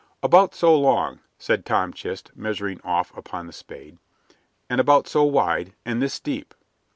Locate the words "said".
1.37-1.63